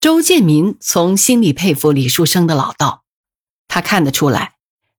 [0.00, 3.04] 周建民从心里佩服李树生的老道，
[3.68, 4.54] 他看得出来，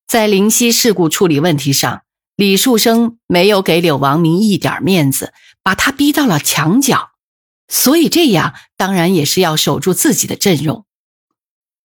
[0.06, 2.04] 在灵溪事故处理问题上，
[2.36, 5.34] 李树生没有给柳王明一点面子，
[5.64, 7.14] 把他逼到了墙角，
[7.68, 10.86] 所以这样当然也是要守住自己的阵容。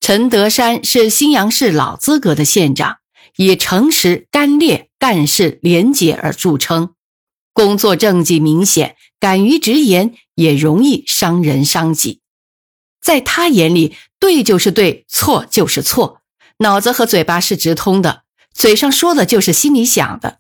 [0.02, 2.98] 陈德山是新阳市老资格的县长，
[3.38, 6.94] 以诚实、干练、干事廉洁而著称，
[7.54, 12.20] 工作政绩明显，敢于直言，也容易伤人伤己。
[13.08, 16.20] 在他眼里，对就是对，错就是错，
[16.58, 20.40] 脑子和嘴巴是直通的，嘴上说的就是心里想的。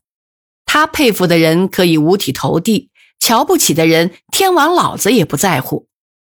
[0.66, 2.90] 他佩服的人可以五体投地，
[3.22, 5.88] 瞧不起的人，天王老子也不在乎。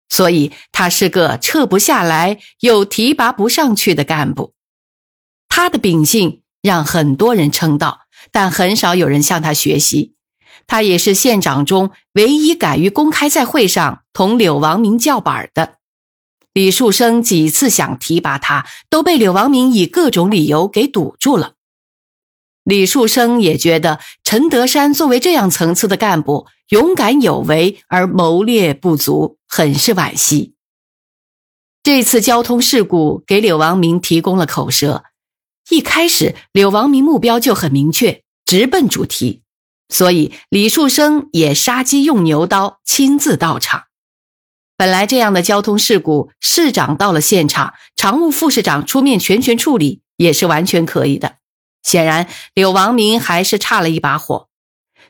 [0.08, 4.54] 所以，他是个撤不下来又提拔不上去的干部。
[5.48, 8.02] 他的秉性让很多人称道，
[8.32, 10.14] 但很少有人向他学习。
[10.68, 15.79] 他也是县长中唯一敢于公开在会上同柳王明叫板的。
[16.54, 21.54] 李树生几次想提拔他，都被柳王明以各种理由给堵住了。
[22.64, 30.54] 李树生也觉得陈德山作为这样层次的干部，勇敢有为而谋略不足，很是惋惜。
[31.82, 35.04] 这次交通事故给柳王明提供了口舌。
[35.70, 39.44] 一开始，柳王明目标就很明确，直奔主题，
[39.88, 43.84] 所以李树生也杀鸡用牛刀，亲自到场。
[44.80, 51.36] 本来这样的交通事故，市长到了现场，常务副市长出面全权处理也是完全可以的。
[51.84, 54.48] 显然，柳王明还是差了一把火。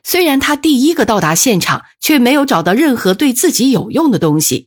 [0.02, 4.66] 虽然他第一个到达现场，却没有找到任何对自己有用的东西，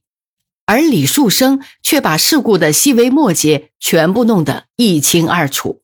[0.66, 5.82] 而李树生却把事故的细微末节全部弄得一清二楚。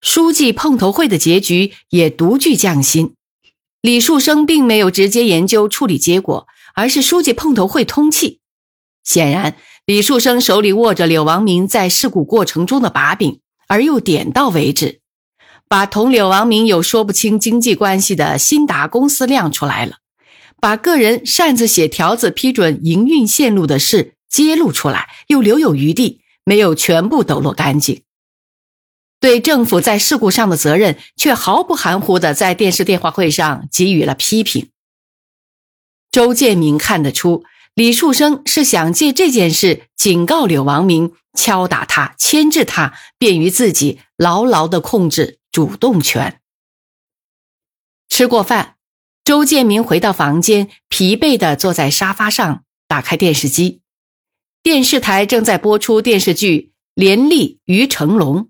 [0.00, 3.14] 书记碰头会的结局也独具匠心。
[3.80, 8.40] 李树生并没有直接研究处理结果，而是书记碰头会通气。
[9.08, 15.00] 显然，李树生手里握着柳王明在事故过程中的把柄，而又点到为止，
[15.66, 19.96] 把同柳王明有说不清经济关系的新达公司亮出来了，
[20.60, 28.02] 把个人擅自写条子批准营运线路的事揭露出来，又留有余地，没有全部抖落干净。
[29.20, 34.68] 对政府在事故上的责任，却毫不含糊的在电视电话会上给予了批评。
[36.10, 37.44] 周建明看得出。
[37.78, 46.40] 李树生是想借这件事警告柳王明，敲打他，牵制他，便于自己牢牢的控制主动权。
[48.08, 48.74] 吃过饭，
[49.22, 53.80] 周建明回到房间，疲惫的坐在沙发上，打开电视机。
[54.60, 58.42] 电视台正在播出电视剧《连吏于成龙》，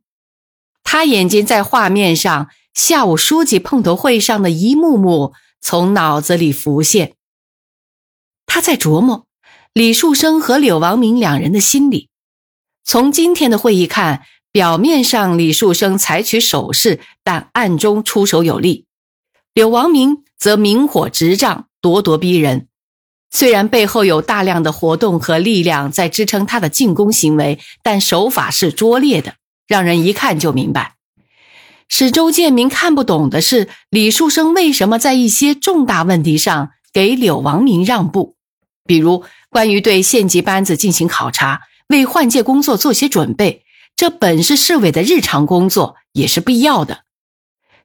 [0.83, 7.18] 他眼睛在画面上，下午书记碰头会上的一幕幕从脑子里浮现。
[8.49, 9.27] 他在琢磨
[9.73, 12.09] 李树生和柳王明两人的心理。
[12.83, 18.87] 从今天的会议看，表面上李树生采取守势，但暗中出手有力；
[19.55, 22.67] 柳王明则明火执仗，咄咄逼人。
[23.31, 29.35] 虽然背后有大量的活动和力量在支撑他的进攻行为，但手法是拙劣的，
[29.67, 30.95] 让人一看就明白。
[31.91, 38.38] 使周建明看不懂的是，李树生为什么在一些重大问题上给柳王明让步。
[38.89, 47.03] 比如，关于对县级班子进行考察，为换届工作做些准备，这本是市委的日常工作，也是必要的。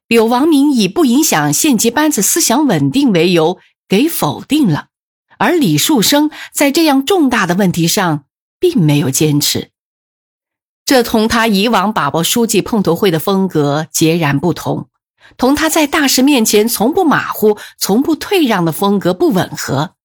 [0.07, 3.57] 柳王明以不影响县级班子思想稳定为由
[3.89, 4.87] 给否定了，
[5.37, 8.23] 而李树生在这样重大的问题上
[8.57, 9.71] 并没有坚持，
[10.85, 14.88] 这同他以往把握书记碰头会的风格截然不同，
[15.35, 19.95] 同他在大事面前从不马虎、从不退让的风格不吻合。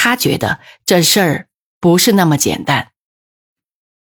[0.00, 1.48] 他觉得这事儿
[1.80, 2.92] 不是那么简单。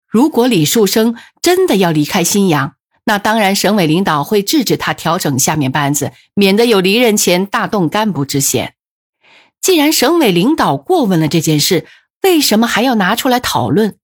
[0.07, 2.73] 如果李树生真的要离开新阳，
[3.03, 8.73] 那当然省委领导会制止他调整下面班子，免得有离任前大动干部之嫌。
[9.61, 11.85] 既然省委领导过问了这件事，
[12.23, 13.99] 为什么还要拿出来讨论？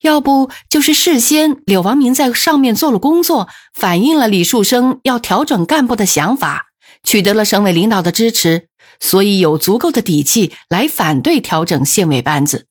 [0.00, 6.66] 要不就是事先柳王明在上面做了工作，反映了李树生要调整干部的想法，
[7.04, 8.66] 取得了省委领导的支持。
[9.00, 12.66] 所以有足够的底气来反对调整县委班子。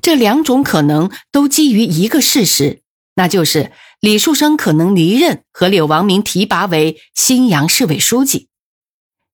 [0.00, 2.82] 这两种可能都基于一个事实，
[3.14, 8.48] 那就是李树生可能离任和柳王明提拔为新阳市委书记。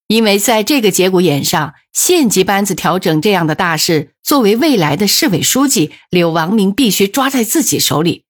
[0.06, 8.24] 因为在这个节骨眼上，县级班子调整这样的大事，作为未来的市委书记，柳王明必须抓在自己手里，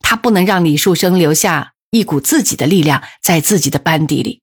[0.00, 4.40] 他不能让李树生留下一股自己的力量在自己的班底里，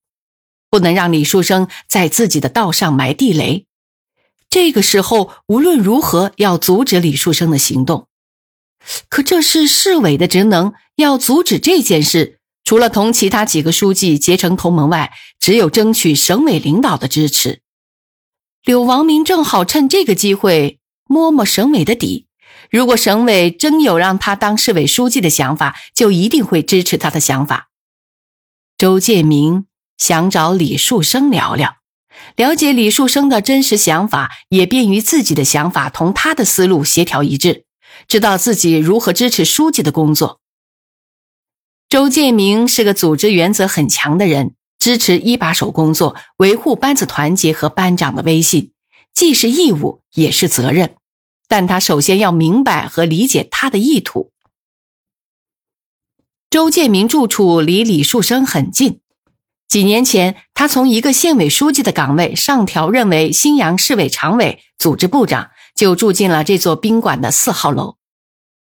[0.73, 3.67] 不能让李树生在自己的道上埋地雷。
[4.49, 8.07] 这个时候，无论如何要阻止李树生的行动。
[9.07, 17.61] 可这是市委的职能，要阻止这件事，除了同其他几个书记结成同盟外，只有争取省委领导的支持。
[18.63, 22.25] 柳王明正好趁这个机会摸摸省委的底，
[22.71, 27.69] 如果省委真有让他当市委书记的想法，就一定会支持他的想法。
[28.75, 29.67] 周建明
[29.97, 31.77] 想找李树生聊聊。
[32.35, 37.65] 了解李树生的真实想法，也便于自己的想法同他的思路协调一致，
[38.07, 40.39] 知道自己如何支持书记的工作。
[41.89, 48.71] 周建明是个组织原则很强的人，支持一把手工作，维护班子团结和班长的威信，
[49.13, 50.95] 既是义务也是责任。
[51.47, 54.31] 但他首先要明白和理解他的意图。
[56.49, 59.01] 周建明住处离李树生很近。
[59.73, 67.97] 几年前，他从一个县委书记的岗位上调任为新阳市委常委、组织部长，就住进了这座宾馆的四号楼。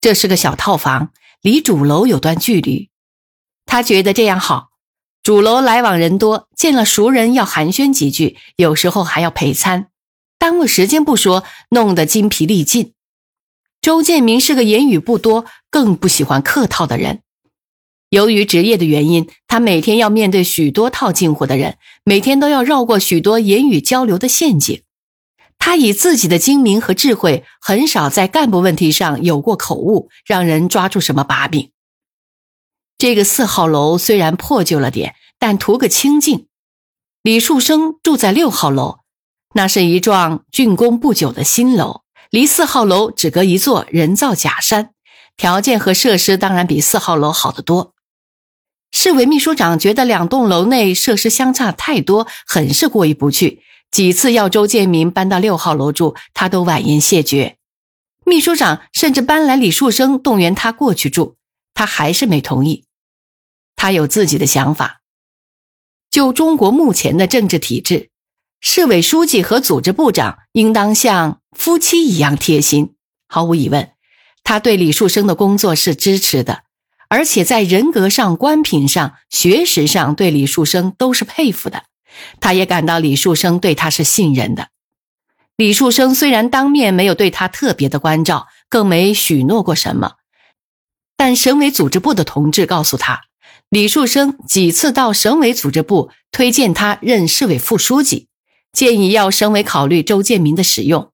[0.02, 1.12] 这是个小套房，
[1.44, 2.90] 离主楼有段距离。
[3.68, 4.70] 他觉得这样好，
[5.22, 9.90] 主楼来往人多，见了熟人要寒暄几句，有时候还要陪餐，
[10.40, 12.94] 耽误时间不说，弄得精疲力尽。
[13.80, 17.22] 周建明是个言语不多，更不喜欢客套的人。
[18.16, 24.84] 由于职业的原因，他每天要面对许多套近乎的人，每天都要绕过许多言语交流的陷阱。
[25.60, 31.72] 他以自己的精明和智慧，很少在干部问题上有过口误，让人抓住什么把柄。
[32.98, 36.48] 这个四号楼虽然破旧了点，但图个清静。
[37.22, 39.00] 李树生住在六号楼，
[39.56, 44.92] 那是一幢竣工不久的新楼，离四号楼只隔一座人造假山，
[45.36, 47.95] 条件和设施当然比四号楼好得多。
[48.98, 53.62] 市委秘书长觉得两栋楼内设施相差太多，很是过意不去。
[53.92, 57.58] 几次要周建民搬到六号楼住，他都婉言谢绝。
[58.24, 61.36] 秘书长甚至搬来李树生动员他过去住，
[61.74, 62.86] 他还是没同意。
[63.76, 65.02] 他有自己的想法。
[66.10, 68.10] 就中国目前的政治体制，
[68.62, 72.96] 市委书记和组织部长应当像夫妻一样贴心。
[73.28, 73.92] 毫无疑问，
[74.46, 76.64] 他对李树生的工作是支持的。
[77.08, 81.84] 而且在人格上、官品上、学识上，对李树生都是佩服的。
[82.40, 84.70] 他也感到李树生对他是信任的。
[85.58, 90.14] 李树生虽然当面没有对他特别的关照，更没许诺过什么，
[91.16, 93.22] 但省委组织部的同志告诉他，
[93.70, 98.28] 李树生几次到省委组织部推荐他任市委副书记，
[98.74, 101.12] 建议要省委考虑周建民的使用。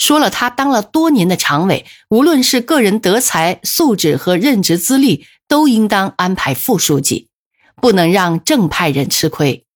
[0.00, 7.28] 说了，他当了多年的常委，无论是个人德才、素质和任职资历，都应当安排副书记，
[7.76, 9.66] 不能让正派人吃亏。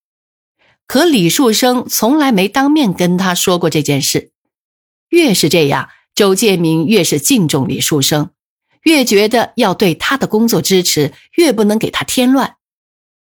[0.87, 4.31] 可李树生从来没当面跟他说过这件事。
[5.09, 8.31] 越是这样，周建明越是敬重李树生，
[8.81, 12.55] 越觉得要对他的工作支持，越不能给他添乱。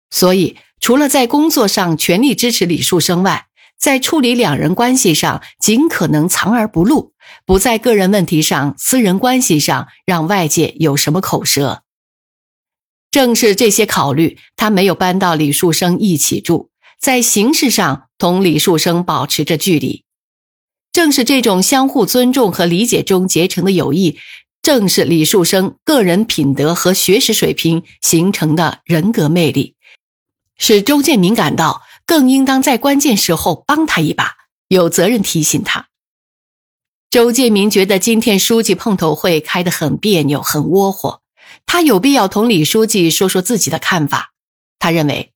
[0.10, 3.48] 所以，除了在工作上全力支持李树生外，
[3.86, 7.13] 在处理两人关系上，尽可能藏而不露，
[7.46, 11.84] 不在个人问题上、私人关系上让外界有什么口舌。
[13.12, 20.04] 正是这些考虑，他没有搬到李树生一起住，在形式上同李树生保持着距离。
[20.92, 24.18] 正是这种相互尊重和理解中结成的友谊，
[24.63, 29.75] 正是李树生个人品德和学识水平形成的人格魅力，
[30.58, 31.84] 使周建民感到。
[32.06, 34.36] 更应当在关键时候帮他一把，
[34.68, 35.88] 有责任提醒他。
[37.10, 41.22] 周建明觉得今天书记碰头会开得很别扭，很窝火，
[41.66, 44.34] 他有必要同李书记说说自己的看法。
[44.80, 45.32] 他认为，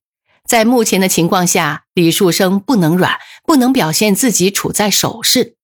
[0.46, 5.56] 在目前的情况下，李树生不能软，不能表现自己处在守势，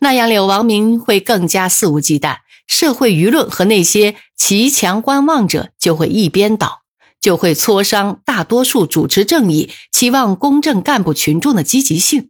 [0.00, 6.83] 那样柳王明会更加肆无忌惮，社会舆论和那些骑墙观望者就会一边倒。
[7.24, 12.28] 就会挫伤大多数主持正义、期望公正干部群众的积极性，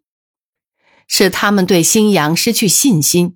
[1.08, 3.34] 使他们对新阳失去信心。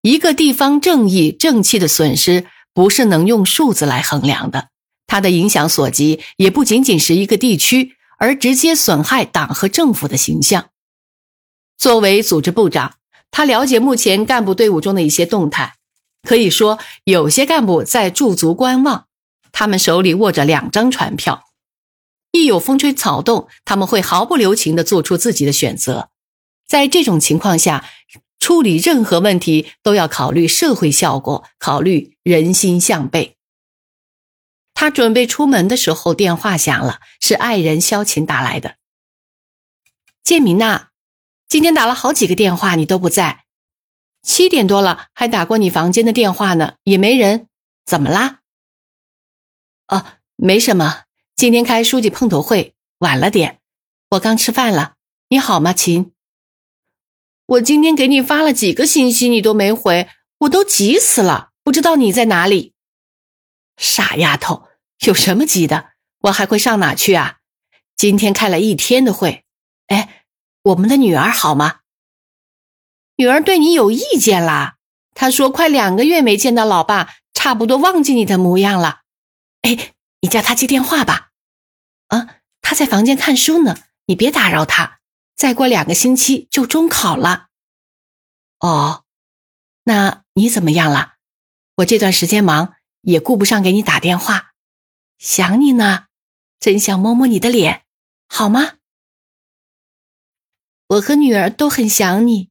[0.00, 4.70] 一个地方正义正气的损失，不是能用数字来衡量的。
[5.06, 10.70] 它的影响所及，也不仅仅是一个地区，而直接损害党和政府的形象。
[11.78, 12.94] 作为组织部长，
[13.30, 15.76] 他了解目前干部队伍中的一些动态。
[16.28, 19.06] 可以说，有些干部在驻足观望，
[19.52, 21.44] 他们手里握着两张船票，
[22.32, 26.10] 一有风吹草动，他们会毫不留情地做出自己的选择。
[26.66, 27.84] 在这种情况下，
[28.38, 33.36] 处理任何问题都要考虑社会效果，考虑人心向背。
[34.74, 38.76] 他准备出门的时候，电话响了，是爱人萧琴打来的。
[40.24, 40.88] 建明呐，
[41.46, 43.44] 今天打了好几个电话，你都不在。
[44.22, 47.48] 七点多了，还打过你房间的电话呢，也没人，
[47.84, 48.41] 怎么啦？
[49.92, 50.06] 哦，
[50.36, 51.02] 没什么，
[51.36, 53.60] 今天开书记碰头会，晚了点。
[54.12, 54.94] 我刚吃饭了。
[55.28, 56.12] 你好吗，秦？
[57.44, 60.08] 我今天给你发了几个信息，你都没回，
[60.38, 62.72] 我都急死了，不知道你在哪里。
[63.76, 64.66] 傻丫头，
[65.00, 65.90] 有什么急的？
[66.22, 67.40] 我还会上哪去啊？
[67.94, 69.44] 今天开了一天的会。
[69.88, 70.24] 哎，
[70.62, 71.80] 我们的女儿好吗？
[73.16, 74.76] 女儿对你有意见啦。
[75.14, 79.01] 她说快两个月没见到老爸，差不多忘记你的模样了。
[79.62, 81.30] 哎，你叫他接电话吧。
[82.08, 83.76] 啊，他在房间看书呢，
[84.06, 85.00] 你别打扰他。
[85.34, 87.48] 再过两个星期就中考了。
[88.60, 89.04] 哦，
[89.84, 91.14] 那你怎么样了？
[91.76, 94.52] 我这段时间忙，也顾不上给你打电话，
[95.18, 96.06] 想你呢，
[96.60, 97.84] 真想摸摸你的脸，
[98.28, 98.74] 好吗？
[100.88, 102.50] 我和女儿都很想你，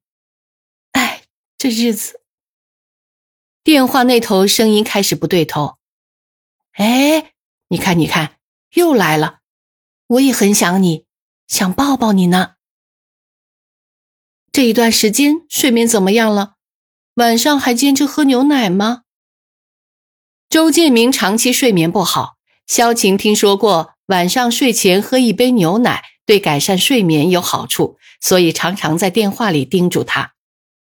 [0.93, 1.23] 哎，
[1.57, 2.21] 这日子。
[3.63, 5.77] 电话那头声音开始不对头，
[6.73, 7.33] 哎，
[7.67, 8.37] 你看，你看，
[8.73, 9.39] 又来了，
[10.07, 11.05] 我也很想你，
[11.47, 12.55] 想抱抱你呢。
[14.51, 16.55] 这一段时间睡眠怎么样了？
[17.15, 19.03] 晚上还坚持喝牛奶吗？
[20.49, 22.37] 周建明长期睡眠不好，
[22.67, 26.05] 萧晴听说过晚上睡前喝一杯牛奶。
[26.23, 30.33] 对改善睡眠有好处，所以常常在电话里叮嘱他。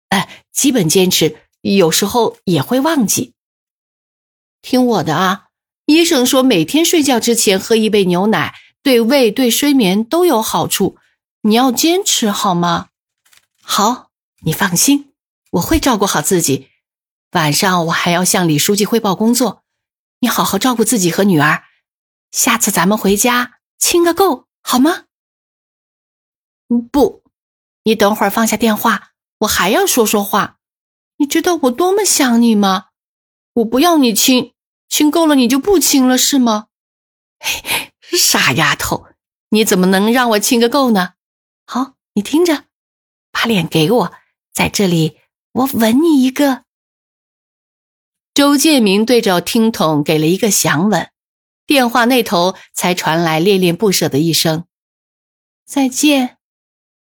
[0.09, 3.33] 哎，基本坚持，有时候也会忘记。
[4.61, 5.47] 听我的啊，
[5.85, 10.97] 医生说每天睡觉之前喝一杯牛奶，对胃、对睡眠都有好处。
[11.41, 12.87] 你要坚持好吗？
[13.61, 14.09] 好，
[14.45, 15.11] 你放心，
[15.51, 16.69] 我会照顾好自己。
[17.31, 19.63] 晚上我还要向李书记汇报工作，
[20.19, 21.63] 你好好照顾自己和女儿。
[22.31, 25.03] 下次咱们回家亲个够，好吗？
[26.91, 27.23] 不，
[27.83, 30.59] 你等会儿放下电话，我还要说说话。
[31.17, 32.85] 你知道我多么想你吗？
[33.53, 34.53] 我不要你亲，
[34.93, 36.67] 亲够了你就不亲了是吗？
[38.15, 39.07] 傻丫头，
[39.49, 41.13] 你怎么能让我亲个够呢？
[41.65, 42.65] 好，你听着，
[43.31, 44.13] 把脸给我，
[44.53, 45.17] 在这里
[45.53, 46.65] 我吻你一个。
[48.35, 51.09] 周建明对着听筒给了一个响吻，
[51.65, 54.67] 电话那头才传来恋恋不舍的一声
[55.65, 56.37] ：“再见。”